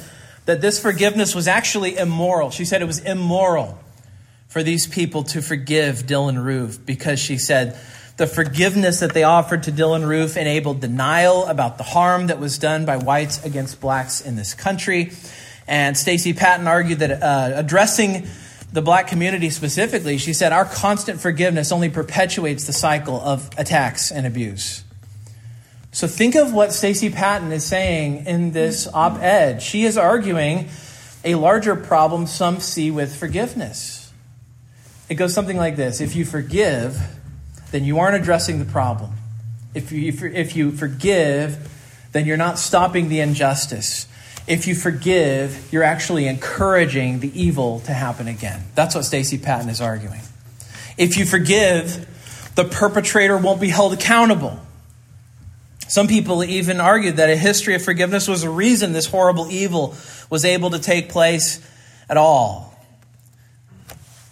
[0.46, 2.50] that this forgiveness was actually immoral.
[2.50, 3.78] She said it was immoral
[4.48, 7.78] for these people to forgive Dylann Roof because she said
[8.16, 12.58] the forgiveness that they offered to Dylann Roof enabled denial about the harm that was
[12.58, 15.12] done by whites against blacks in this country.
[15.68, 18.26] And Stacey Patton argued that uh, addressing
[18.72, 24.10] the black community specifically, she said, our constant forgiveness only perpetuates the cycle of attacks
[24.10, 24.82] and abuse.
[25.92, 29.62] So think of what Stacey Patton is saying in this op ed.
[29.62, 30.68] She is arguing
[31.24, 34.12] a larger problem some see with forgiveness.
[35.08, 36.98] It goes something like this If you forgive,
[37.70, 39.12] then you aren't addressing the problem.
[39.74, 41.68] If you, if you forgive,
[42.12, 44.06] then you're not stopping the injustice.
[44.46, 48.62] If you forgive, you're actually encouraging the evil to happen again.
[48.74, 50.20] That's what Stacey Patton is arguing.
[50.96, 52.08] If you forgive,
[52.54, 54.58] the perpetrator won't be held accountable.
[55.88, 59.94] Some people even argued that a history of forgiveness was a reason this horrible evil
[60.30, 61.60] was able to take place
[62.08, 62.74] at all.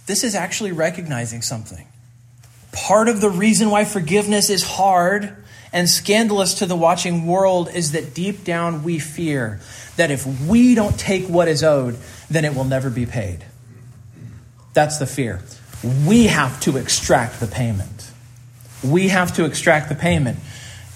[0.07, 1.87] This is actually recognizing something.
[2.75, 5.37] Part of the reason why forgiveness is hard
[5.73, 9.61] and scandalous to the watching world is that deep down we fear
[9.97, 11.97] that if we don't take what is owed,
[12.29, 13.45] then it will never be paid.
[14.73, 15.41] That's the fear.
[16.07, 18.11] We have to extract the payment.
[18.83, 20.39] We have to extract the payment.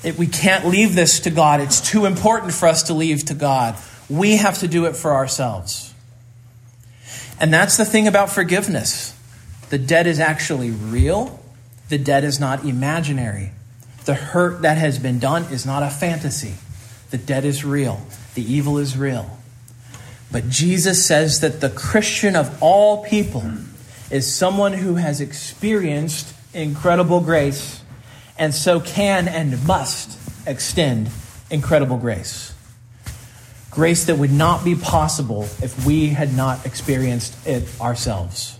[0.03, 1.61] It, we can't leave this to God.
[1.61, 3.77] It's too important for us to leave to God.
[4.11, 5.95] We have to do it for ourselves.
[7.41, 9.15] And that's the thing about forgiveness
[9.71, 11.38] the debt is actually real
[11.89, 13.51] the debt is not imaginary.
[14.05, 16.55] The hurt that has been done is not a fantasy.
[17.11, 18.01] The debt is real.
[18.35, 19.39] The evil is real.
[20.31, 23.45] But Jesus says that the Christian of all people
[24.11, 27.83] is someone who has experienced incredible grace
[28.39, 31.11] and so can and must extend
[31.51, 32.55] incredible grace.
[33.71, 38.58] Grace that would not be possible if we had not experienced it ourselves.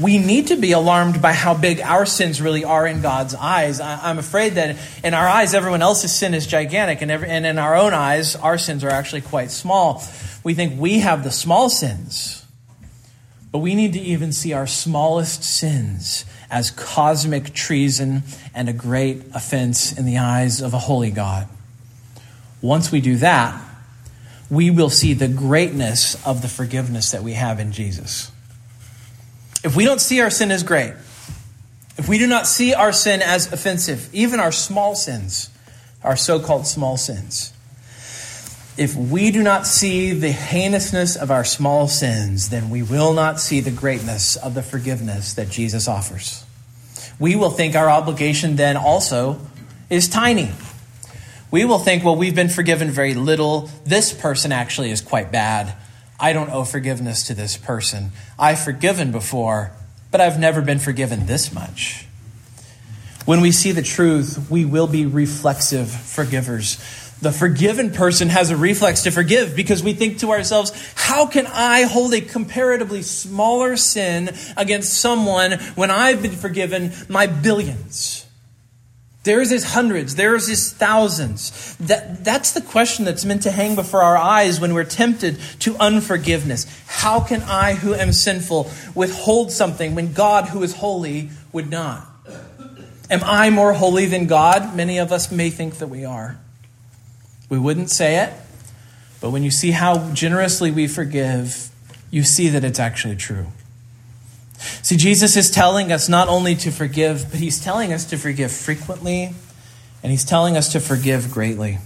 [0.00, 3.78] We need to be alarmed by how big our sins really are in God's eyes.
[3.80, 7.44] I, am afraid that in our eyes, everyone else's sin is gigantic, and, every, and
[7.44, 10.02] in our own eyes, our sins are actually quite small.
[10.42, 12.44] We think we have the small sins,
[13.50, 18.22] but we need to even see our smallest sins as cosmic treason
[18.54, 21.48] and a great offense in the eyes of a holy God.
[22.62, 23.60] Once we do that,
[24.48, 28.31] we will see the greatness of the forgiveness that we have in Jesus.
[29.64, 30.94] If we don't see our sin as great,
[31.96, 35.50] if we do not see our sin as offensive, even our small sins,
[36.02, 37.52] our so called small sins,
[38.76, 43.38] if we do not see the heinousness of our small sins, then we will not
[43.38, 46.44] see the greatness of the forgiveness that Jesus offers.
[47.18, 49.38] We will think our obligation then also
[49.90, 50.50] is tiny.
[51.50, 53.68] We will think, well, we've been forgiven very little.
[53.84, 55.74] This person actually is quite bad.
[56.18, 58.12] I don't owe forgiveness to this person.
[58.38, 59.72] I've forgiven before,
[60.10, 62.06] but I've never been forgiven this much.
[63.24, 66.76] When we see the truth, we will be reflexive forgivers.
[67.20, 71.46] The forgiven person has a reflex to forgive because we think to ourselves, how can
[71.46, 78.21] I hold a comparatively smaller sin against someone when I've been forgiven my billions?
[79.24, 81.76] There's his hundreds, there's his thousands.
[81.76, 85.76] That, that's the question that's meant to hang before our eyes when we're tempted to
[85.76, 86.66] unforgiveness.
[86.86, 92.08] How can I, who am sinful, withhold something when God, who is holy, would not?
[93.10, 94.74] Am I more holy than God?
[94.74, 96.38] Many of us may think that we are.
[97.48, 98.32] We wouldn't say it,
[99.20, 101.68] but when you see how generously we forgive,
[102.10, 103.48] you see that it's actually true.
[104.82, 108.52] See, Jesus is telling us not only to forgive, but he's telling us to forgive
[108.52, 109.34] frequently,
[110.02, 111.78] and he's telling us to forgive greatly.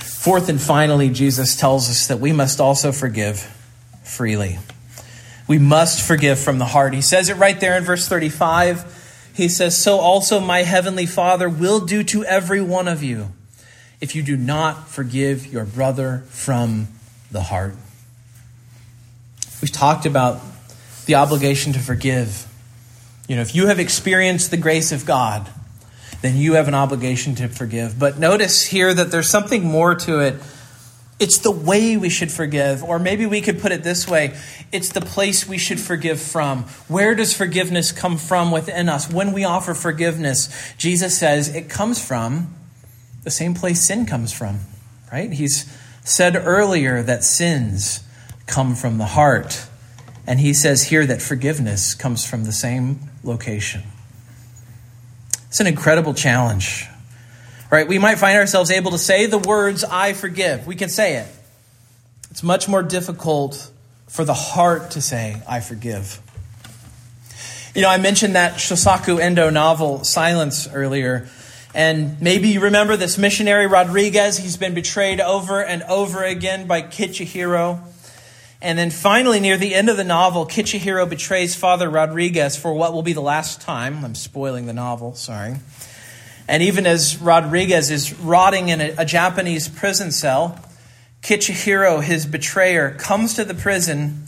[0.00, 3.40] Fourth and finally, Jesus tells us that we must also forgive
[4.04, 4.58] freely.
[5.48, 6.94] We must forgive from the heart.
[6.94, 9.32] He says it right there in verse 35.
[9.34, 13.28] He says, So also my heavenly Father will do to every one of you
[14.00, 16.88] if you do not forgive your brother from
[17.30, 17.74] the heart.
[19.60, 20.40] We've talked about
[21.06, 22.46] the obligation to forgive.
[23.28, 25.48] You know, if you have experienced the grace of God,
[26.22, 27.98] then you have an obligation to forgive.
[27.98, 30.34] But notice here that there's something more to it.
[31.18, 34.34] It's the way we should forgive, or maybe we could put it this way
[34.72, 36.64] it's the place we should forgive from.
[36.88, 39.10] Where does forgiveness come from within us?
[39.10, 42.54] When we offer forgiveness, Jesus says it comes from
[43.22, 44.60] the same place sin comes from,
[45.12, 45.32] right?
[45.32, 45.70] He's
[46.04, 48.02] said earlier that sins
[48.46, 49.66] come from the heart.
[50.30, 53.82] And he says here that forgiveness comes from the same location.
[55.48, 56.86] It's an incredible challenge.
[57.68, 57.88] Right?
[57.88, 60.68] We might find ourselves able to say the words, I forgive.
[60.68, 61.26] We can say it.
[62.30, 63.72] It's much more difficult
[64.06, 66.20] for the heart to say, I forgive.
[67.74, 71.26] You know, I mentioned that Shusaku Endo novel, Silence, earlier.
[71.74, 74.36] And maybe you remember this missionary, Rodrigues.
[74.36, 77.80] He's been betrayed over and over again by Kichijiro.
[78.62, 82.92] And then finally, near the end of the novel, Kichijiro betrays Father Rodrigues for what
[82.92, 84.04] will be the last time.
[84.04, 85.56] I'm spoiling the novel, sorry.
[86.46, 90.62] And even as Rodrigues is rotting in a, a Japanese prison cell,
[91.22, 94.24] Kichijiro, his betrayer, comes to the prison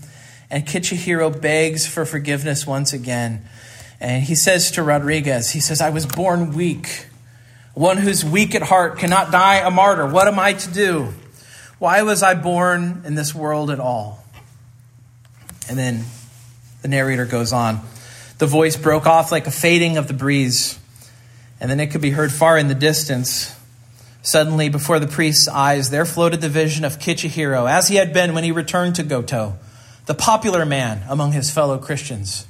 [0.50, 3.44] and Kichijiro begs for forgiveness once again.
[4.00, 7.06] And he says to Rodrigues, he says, I was born weak.
[7.74, 10.06] One who's weak at heart cannot die a martyr.
[10.06, 11.14] What am I to do?
[11.78, 14.21] Why was I born in this world at all?
[15.68, 16.04] And then
[16.82, 17.80] the narrator goes on.
[18.38, 20.78] The voice broke off like a fading of the breeze,
[21.60, 23.54] and then it could be heard far in the distance.
[24.22, 28.34] Suddenly, before the priest's eyes, there floated the vision of Kichijiro, as he had been
[28.34, 29.56] when he returned to Goto,
[30.06, 32.46] the popular man among his fellow Christians.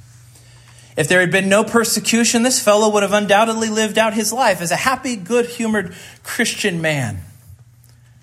[0.95, 4.61] If there had been no persecution, this fellow would have undoubtedly lived out his life
[4.61, 7.19] as a happy, good humored Christian man.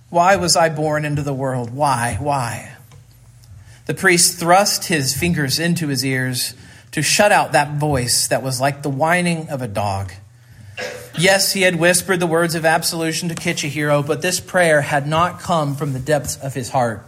[0.09, 1.70] Why was I born into the world?
[1.70, 2.16] Why?
[2.20, 2.76] Why?
[3.91, 6.55] The priest thrust his fingers into his ears
[6.93, 10.12] to shut out that voice that was like the whining of a dog.
[11.18, 15.41] Yes, he had whispered the words of absolution to Kichijiro, but this prayer had not
[15.41, 17.05] come from the depths of his heart.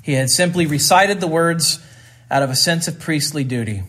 [0.00, 1.80] He had simply recited the words
[2.30, 3.82] out of a sense of priestly duty.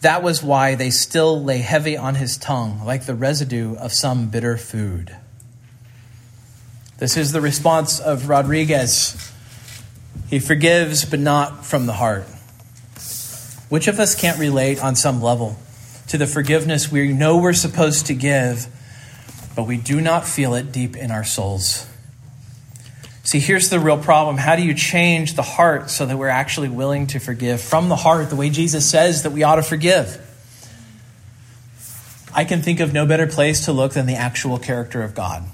[0.00, 4.30] That was why they still lay heavy on his tongue, like the residue of some
[4.30, 5.16] bitter food.
[6.98, 9.31] This is the response of Rodrigues
[10.32, 12.24] he forgives, but not from the heart.
[13.68, 15.58] Which of us can't relate on some level
[16.08, 18.66] to the forgiveness we know we're supposed to give,
[19.54, 21.86] but we do not feel it deep in our souls?
[23.24, 24.38] See, here's the real problem.
[24.38, 27.96] How do you change the heart so that we're actually willing to forgive from the
[27.96, 30.18] heart the way Jesus says that we ought to forgive?
[32.32, 35.44] I can think of no better place to look than the actual character of God.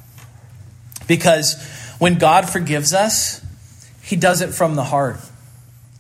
[1.08, 1.60] Because
[1.98, 3.44] when God forgives us,
[4.08, 5.20] he does it from the heart.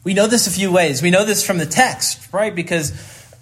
[0.02, 1.02] We know this a few ways.
[1.02, 2.54] We know this from the text, right?
[2.54, 2.92] Because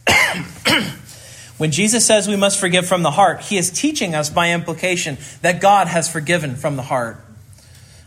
[1.57, 5.19] when Jesus says we must forgive from the heart, he is teaching us by implication
[5.43, 7.25] that God has forgiven from the heart.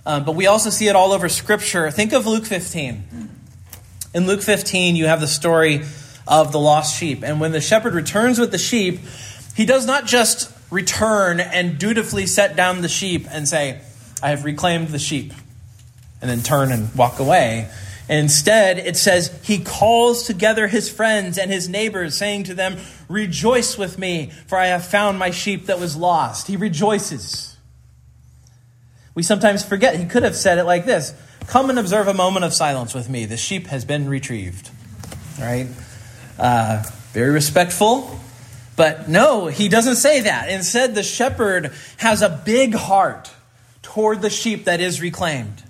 [0.05, 1.89] Um, but we also see it all over Scripture.
[1.91, 3.29] Think of Luke 15.
[4.13, 5.85] In Luke 15, you have the story
[6.27, 7.23] of the lost sheep.
[7.23, 8.99] And when the shepherd returns with the sheep,
[9.55, 13.79] he does not just return and dutifully set down the sheep and say,
[14.21, 15.31] I have reclaimed the sheep,
[16.21, 17.69] and then turn and walk away.
[18.09, 23.77] Instead, it says he calls together his friends and his neighbors, saying to them, Rejoice
[23.77, 26.47] with me, for I have found my sheep that was lost.
[26.47, 27.55] He rejoices.
[29.13, 29.95] We sometimes forget.
[29.95, 31.13] He could have said it like this
[31.47, 33.25] Come and observe a moment of silence with me.
[33.25, 34.69] The sheep has been retrieved.
[35.39, 35.67] Right?
[36.37, 38.19] Uh, very respectful.
[38.75, 40.49] But no, he doesn't say that.
[40.49, 43.29] Instead, the shepherd has a big heart
[43.81, 45.63] toward the sheep that is reclaimed.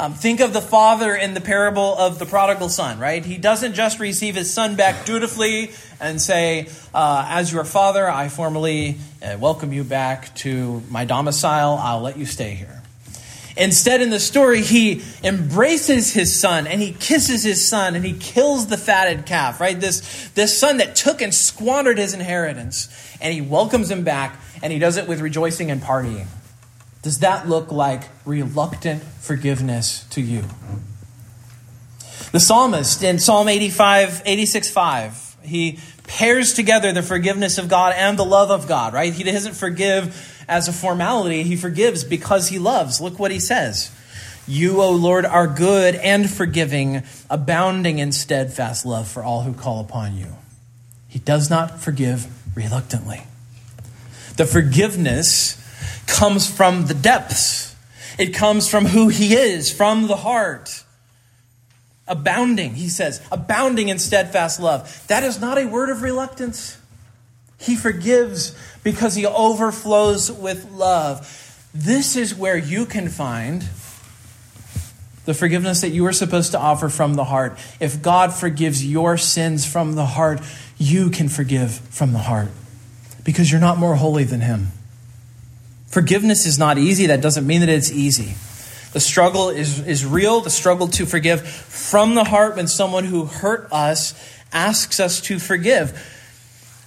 [0.00, 3.24] Um, think of the father in the parable of the prodigal son, right?
[3.24, 8.28] He doesn't just receive his son back dutifully and say, uh, As your father, I
[8.28, 11.80] formally uh, welcome you back to my domicile.
[11.82, 12.80] I'll let you stay here.
[13.56, 18.12] Instead, in the story, he embraces his son and he kisses his son and he
[18.12, 19.80] kills the fatted calf, right?
[19.80, 22.88] This, this son that took and squandered his inheritance.
[23.20, 26.28] And he welcomes him back and he does it with rejoicing and partying.
[27.02, 30.44] Does that look like reluctant forgiveness to you?
[32.32, 38.18] The psalmist in Psalm 85, 86 5, he pairs together the forgiveness of God and
[38.18, 39.12] the love of God, right?
[39.12, 43.00] He doesn't forgive as a formality, he forgives because he loves.
[43.00, 43.90] Look what he says.
[44.46, 49.80] You, O Lord, are good and forgiving, abounding in steadfast love for all who call
[49.80, 50.36] upon you.
[51.06, 52.26] He does not forgive
[52.56, 53.24] reluctantly.
[54.36, 55.57] The forgiveness
[56.08, 57.76] comes from the depths,
[58.18, 60.82] it comes from who He is, from the heart.
[62.08, 65.06] Abounding, he says, abounding in steadfast love.
[65.08, 66.78] That is not a word of reluctance.
[67.60, 71.68] He forgives because he overflows with love.
[71.74, 73.62] This is where you can find
[75.26, 77.58] the forgiveness that you are supposed to offer from the heart.
[77.80, 80.40] If God forgives your sins from the heart,
[80.78, 82.48] you can forgive from the heart
[83.24, 84.68] because you're not more holy than him.
[85.88, 87.06] Forgiveness is not easy.
[87.06, 88.34] That doesn't mean that it's easy.
[88.92, 93.26] The struggle is, is real, the struggle to forgive from the heart when someone who
[93.26, 94.14] hurt us
[94.52, 96.14] asks us to forgive.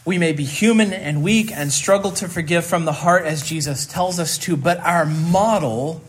[0.04, 3.86] We may be human and weak and struggle to forgive from the heart as Jesus
[3.86, 6.02] tells us to, but our model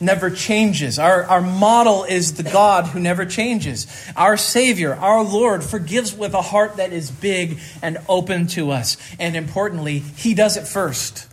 [0.00, 0.98] never changes.
[0.98, 3.86] Our, our model is the God who never changes.
[4.16, 8.96] Our Savior, our Lord, forgives with a heart that is big and open to us.
[9.18, 11.27] And importantly, He does it first.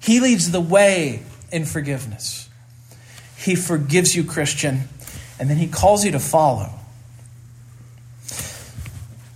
[0.00, 1.22] He leads the way
[1.52, 2.48] in forgiveness.
[3.36, 4.82] He forgives you, Christian,
[5.38, 6.70] and then he calls you to follow.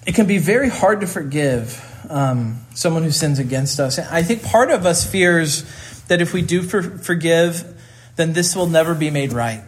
[0.06, 3.98] It can be very hard to forgive um, someone who sins against us.
[3.98, 5.64] I think part of us fears
[6.08, 7.64] that if we do for- forgive,
[8.16, 9.62] then this will never be made right.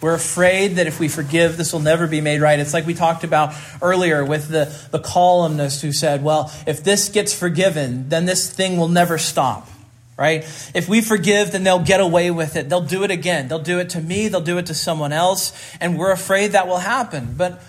[0.00, 2.58] We're afraid that if we forgive, this will never be made right.
[2.58, 7.08] It's like we talked about earlier with the, the columnist who said, well, if this
[7.08, 9.68] gets forgiven, then this thing will never stop
[10.16, 10.42] right?
[10.74, 12.68] If we forgive, then they'll get away with it.
[12.68, 13.48] They'll do it again.
[13.48, 16.68] They'll do it to me, they'll do it to someone else, and we're afraid that
[16.68, 17.34] will happen.
[17.36, 17.62] But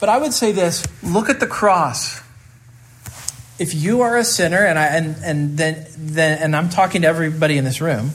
[0.00, 2.22] but I would say this, look at the cross.
[3.58, 7.08] If you are a sinner and I and and then then and I'm talking to
[7.08, 8.10] everybody in this room,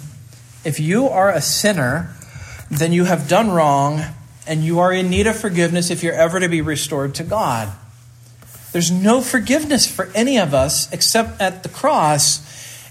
[0.64, 2.16] if you are a sinner,
[2.72, 4.02] then you have done wrong
[4.48, 7.70] and you are in need of forgiveness if you're ever to be restored to God.
[8.72, 12.42] There's no forgiveness for any of us except at the cross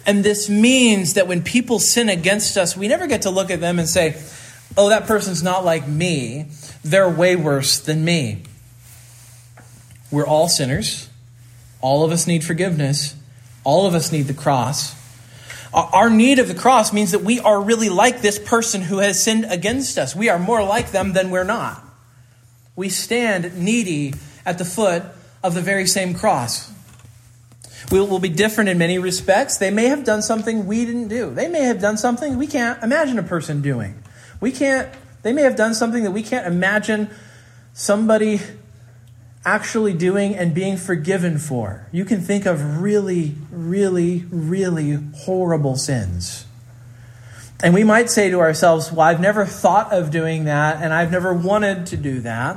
[0.06, 3.60] and this means that when people sin against us, we never get to look at
[3.60, 4.20] them and say,
[4.76, 6.46] oh, that person's not like me.
[6.84, 8.42] They're way worse than me.
[10.10, 11.08] We're all sinners.
[11.80, 13.14] All of us need forgiveness.
[13.64, 14.94] All of us need the cross.
[15.72, 19.22] Our need of the cross means that we are really like this person who has
[19.22, 20.14] sinned against us.
[20.14, 21.82] We are more like them than we're not.
[22.76, 25.02] We stand needy at the foot
[25.42, 26.70] of the very same cross
[27.92, 29.58] will, will be different in many respects.
[29.58, 31.32] They may have done something we didn't do.
[31.32, 34.02] They may have done something we can't imagine a person doing.
[34.40, 34.88] We can't,
[35.22, 37.10] they may have done something that we can't imagine
[37.74, 38.40] somebody
[39.44, 41.86] actually doing and being forgiven for.
[41.92, 46.46] You can think of really, really, really horrible sins.
[47.62, 51.12] And we might say to ourselves, Well, I've never thought of doing that, and I've
[51.12, 52.56] never wanted to do that.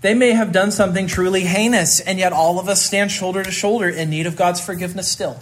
[0.00, 3.50] They may have done something truly heinous, and yet all of us stand shoulder to
[3.50, 5.40] shoulder in need of God's forgiveness still.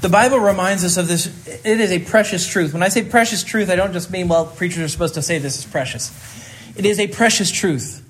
[0.00, 1.26] The Bible reminds us of this.
[1.64, 2.72] It is a precious truth.
[2.72, 5.38] When I say precious truth, I don't just mean, well, preachers are supposed to say
[5.38, 6.12] this is precious.
[6.76, 8.02] It is a precious truth.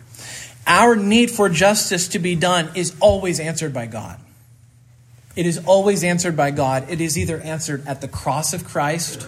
[0.67, 4.19] Our need for justice to be done is always answered by God.
[5.37, 6.91] It is always answered by God.
[6.91, 9.27] It is either answered at the cross of Christ,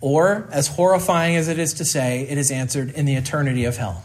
[0.00, 3.76] or, as horrifying as it is to say, it is answered in the eternity of
[3.76, 4.04] hell.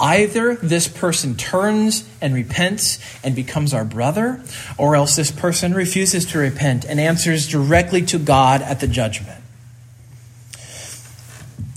[0.00, 4.40] Either this person turns and repents and becomes our brother,
[4.76, 9.42] or else this person refuses to repent and answers directly to God at the judgment.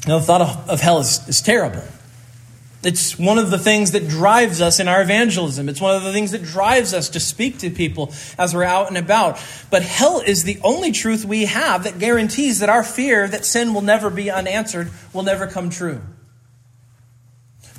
[0.08, 1.84] Now, the thought of, hell is, is terrible.
[2.84, 5.70] It's one of the things that drives us in our evangelism.
[5.70, 8.88] It's one of the things that drives us to speak to people as we're out
[8.88, 9.40] and about.
[9.70, 13.76] But hell is the only truth we have that guarantees that our fear that sin
[13.76, 16.02] will never be unanswered will never come true.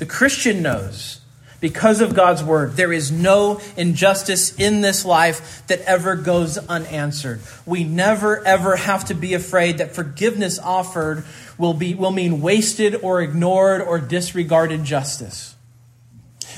[0.03, 1.21] The Christian knows,
[1.61, 7.41] because of God's word, there is no injustice in this life that ever goes unanswered.
[7.65, 11.25] We never, ever have to be afraid that forgiveness offered
[11.57, 15.55] will, be, will mean wasted or ignored or disregarded justice.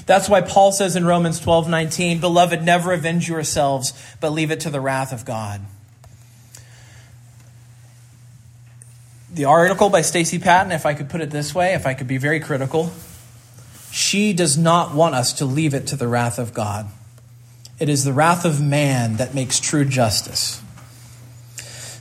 [0.07, 3.93] That's why Paul says in Romans 12 19, Beloved, never avenge yourselves,
[4.23, 5.61] but leave it to the wrath of God.
[9.35, 12.09] The article by Stacey Patton, if I could put it this way, if I could
[12.09, 12.91] be very critical,
[13.95, 16.89] she does not want us to leave it to the wrath of God.
[17.79, 20.61] It is the wrath of man that makes true justice.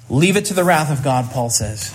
[0.09, 1.93] Leave it to the wrath of God, Paul says.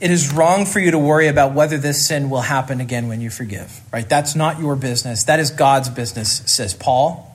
[0.00, 3.20] It is wrong for you to worry about whether this sin will happen again when
[3.20, 4.08] you forgive, right?
[4.08, 5.22] That's not your business.
[5.22, 7.32] That is God's business, says Paul.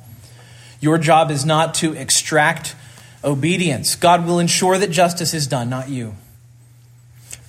[0.81, 2.75] Your job is not to extract
[3.23, 3.95] obedience.
[3.95, 6.15] God will ensure that justice is done, not you.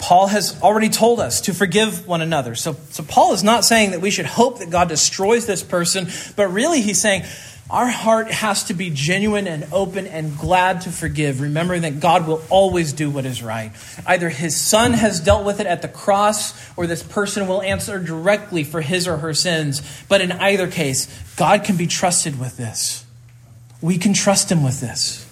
[0.05, 2.55] Paul has already told us to forgive one another.
[2.55, 6.09] So, so Paul is not saying that we should hope that God destroys this person,
[6.37, 7.23] but really he's saying
[7.71, 12.27] our heart has to be genuine and open and glad to forgive, remembering that God
[12.27, 13.73] will always do what is right.
[14.07, 17.99] Either his son has dealt with it at the cross, or this person will answer
[17.99, 19.81] directly for his or her sins.
[20.11, 23.07] But in either case, God can be trusted with this.
[23.81, 25.24] We can trust him with this.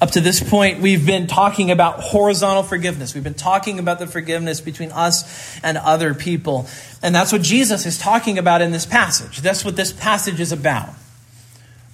[0.00, 3.14] Up to this point, we've been talking about horizontal forgiveness.
[3.14, 6.68] We've been talking about the forgiveness between us and other people.
[7.02, 9.38] And that's what Jesus is talking about in this passage.
[9.38, 10.90] That's what this passage is about.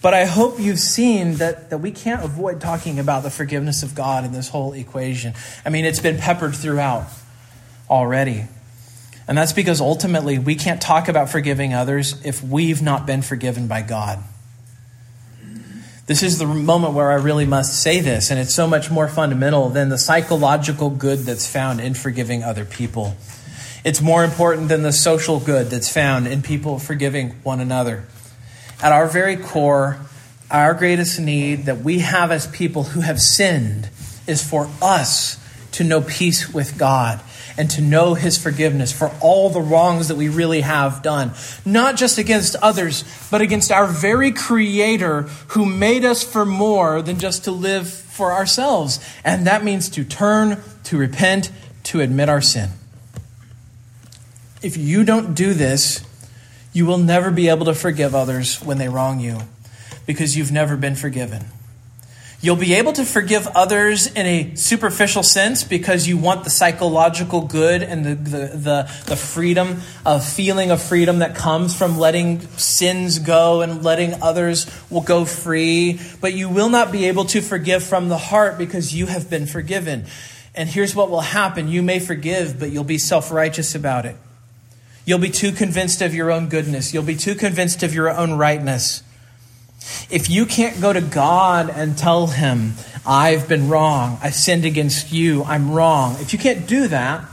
[0.03, 3.95] But I hope you've seen that, that we can't avoid talking about the forgiveness of
[3.95, 5.33] God in this whole equation.
[5.65, 7.07] I mean, it's been peppered throughout
[7.89, 8.45] already.
[9.27, 13.67] And that's because ultimately we can't talk about forgiving others if we've not been forgiven
[13.67, 14.23] by God.
[16.07, 19.09] This is the moment where I really must say this, and it's so much more
[19.09, 23.17] fundamental than the psychological good that's found in forgiving other people.
[23.85, 28.05] It's more important than the social good that's found in people forgiving one another.
[28.83, 29.99] At our very core,
[30.51, 33.89] our greatest need that we have as people who have sinned
[34.27, 35.39] is for us
[35.75, 37.20] to know peace with God
[37.57, 41.33] and to know his forgiveness for all the wrongs that we really have done.
[41.64, 47.18] Not just against others, but against our very creator who made us for more than
[47.18, 49.05] just to live for ourselves.
[49.25, 51.51] And that means to turn, to repent,
[51.85, 52.70] to admit our sin.
[54.62, 56.05] If you don't do this,
[56.72, 59.39] you will never be able to forgive others when they wrong you
[60.07, 61.45] because you've never been forgiven.
[62.45, 67.41] You'll be able to forgive others in a superficial sense because you want the psychological
[67.41, 72.43] good and the, the, the, the, freedom, a feeling of freedom that comes from letting
[72.59, 75.99] sins go and letting others will go free.
[76.21, 79.47] But you will not be able to forgive from the heart because you have been
[79.47, 80.05] forgiven.
[80.55, 84.17] And here's what will happen you may forgive, but you'll be self righteous about it.
[85.07, 88.35] You'll be too convinced of your own goodness, you'll be too convinced of your own
[88.35, 89.03] rightness.
[90.11, 92.74] If you can't go to God and tell him,
[93.07, 97.24] I've been wrong, I sinned against you, I'm wrong, if you can't do that,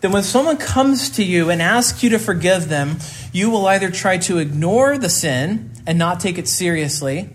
[0.00, 2.96] then when someone comes to you and asks you to forgive them,
[3.32, 7.28] you will either try to ignore the sin and not take it seriously,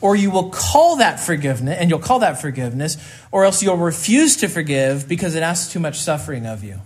[0.00, 2.98] or you will call that forgiveness, and you'll call that forgiveness,
[3.32, 6.80] or else you'll refuse to forgive because it asks too much suffering of you.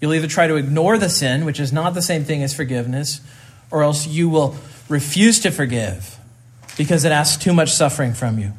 [0.00, 3.20] You'll either try to ignore the sin, which is not the same thing as forgiveness,
[3.70, 4.56] or else you will
[4.88, 6.18] refuse to forgive
[6.76, 8.52] because it asks too much suffering from you.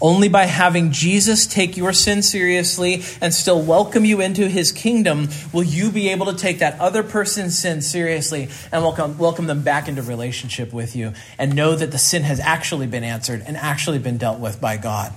[0.00, 5.28] Only by having Jesus take your sin seriously and still welcome you into his kingdom
[5.54, 9.62] will you be able to take that other person's sin seriously and welcome, welcome them
[9.62, 13.56] back into relationship with you and know that the sin has actually been answered and
[13.56, 15.14] actually been dealt with by God.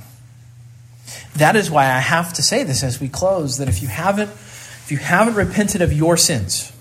[1.35, 4.29] That is why I have to say this as we close that if you haven't
[4.29, 6.71] if you haven't repented of your sins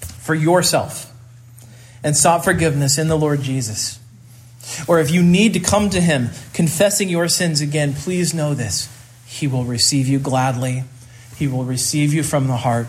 [0.00, 1.12] for yourself
[2.06, 3.98] and sought forgiveness in the Lord Jesus,
[4.86, 8.88] or if you need to come to him confessing your sins again, please know this.
[9.26, 10.84] He will receive you gladly.
[11.36, 12.86] He will receive you from the heart.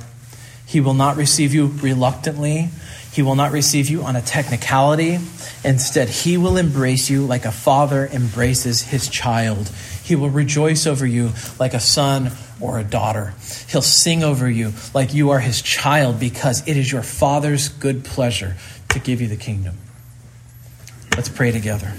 [0.67, 2.69] He will not receive you reluctantly.
[3.11, 5.17] He will not receive you on a technicality.
[5.63, 9.71] Instead, he will embrace you like a father embraces his child.
[10.03, 13.33] He will rejoice over you like a son or a daughter.
[13.67, 18.05] He'll sing over you like you are his child because it is your father's good
[18.05, 18.55] pleasure
[18.89, 19.77] to give you the kingdom.
[21.15, 21.93] Let's pray together.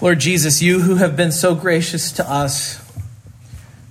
[0.00, 2.80] Lord Jesus, you who have been so gracious to us,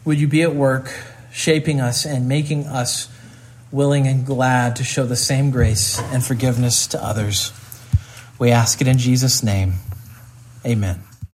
[0.04, 0.92] would you be at work
[1.32, 3.08] shaping us and making us
[3.72, 7.54] willing and glad to show the same grace and forgiveness to others?
[8.38, 9.76] We ask it in Jesus' name.
[10.66, 11.04] Amen.